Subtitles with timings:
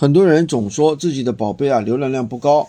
[0.00, 2.66] 很多人总说自己的宝贝啊浏览量不高，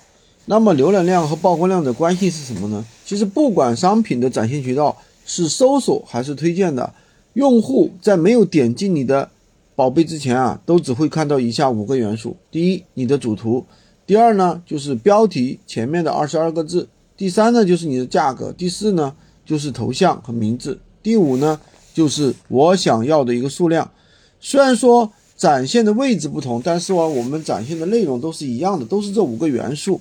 [0.47, 2.85] 那么浏览量和曝光量的关系是什么呢？
[3.05, 6.93] 其实不管商品的展现渠道是搜索还是推荐的，
[7.35, 9.29] 用户在没有点击你的
[9.77, 13.63] 宝贝之前啊，都只会看到以下五个元素：第一，你的主图；
[14.05, 16.81] 第二呢，就是标题前面的二十二个字；
[17.15, 21.57] 第三呢，就是你的价格；第四呢，就是头像和名字；第五呢，
[21.93, 23.89] 就是我想要的一个数量。
[24.41, 25.09] 虽然说。
[25.41, 29.99] 展现的位置不同，但是啊，我们展现的内容都是一样的，都是这五个元素。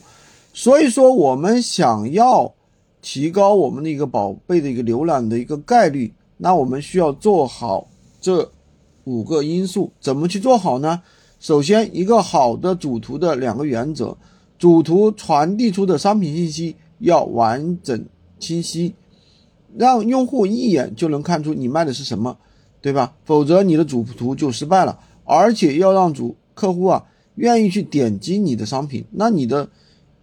[0.52, 2.52] 所以说，我们想要
[3.00, 7.88] 提高我们的一个宝贝的一个浏览的一个概率，那我们需要做好
[8.20, 8.52] 这
[9.04, 9.90] 五个因素。
[9.98, 11.00] 怎么去做好呢？
[11.38, 14.14] 首先，一个好的主图的两个原则：
[14.58, 18.04] 主图传递出的商品信息要完整
[18.38, 18.94] 清晰，
[19.74, 22.36] 让用户一眼就能看出你卖的是什么，
[22.82, 23.14] 对吧？
[23.24, 24.98] 否则你的主图就失败了。
[25.24, 27.04] 而且要让主客户啊
[27.36, 29.68] 愿意去点击你的商品，那你的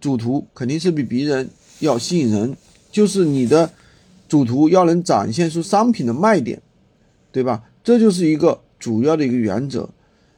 [0.00, 1.48] 主图肯定是比别人
[1.80, 2.56] 要吸引人，
[2.90, 3.70] 就是你的
[4.28, 6.60] 主图要能展现出商品的卖点，
[7.32, 7.64] 对吧？
[7.82, 9.88] 这就是一个主要的一个原则。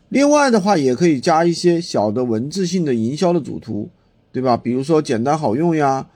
[0.09, 3.91] 另外的话，也可以加一些小的文字性的营销的主图，
[4.33, 4.57] 对吧？
[4.57, 6.09] 比如说简单好用呀，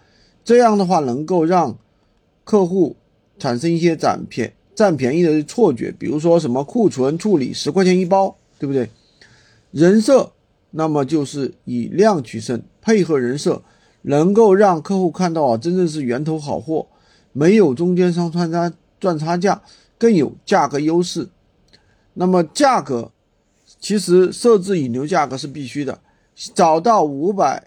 [0.45, 1.77] 这样的话能够让
[2.45, 2.97] 客户
[3.39, 8.37] 产生一些占便占便宜的错觉，比如说什么库存处理十块钱一包。
[8.65, 8.89] 对不对？
[9.73, 10.33] 人设，
[10.71, 13.63] 那么就是以量取胜，配合人设，
[14.03, 16.87] 能够让客户看到啊，真正是源头好货，
[17.33, 19.61] 没有中间商穿插赚差价，
[19.99, 21.29] 更有价格优势。
[22.15, 23.13] 那么价格，
[23.79, 26.01] 其实设置引流价格是必须的，
[26.55, 27.67] 找到五百，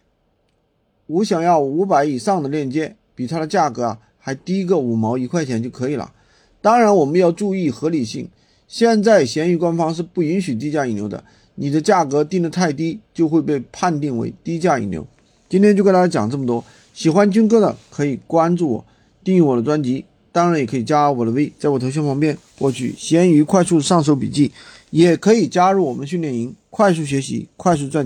[1.05, 6.11] 我想要五百以上的链接，比它的价格啊还低个五毛一块钱就可以了。
[6.59, 8.27] 当然，我们要注意合理性。
[8.67, 11.23] 现在闲鱼官方是不允许低价引流的，
[11.55, 15.07] 你的价格定的太低，就会被判定为低价引流。
[15.47, 16.61] 今天就跟大家讲这么多，
[16.93, 18.85] 喜欢军哥的可以关注我，
[19.23, 24.51] 订阅我的专辑，当然也可以加我的 V，在我头像旁边获取闲鱼快速上手笔记，
[24.89, 28.05] 也可以加入我们训练营，快速学习，快速赚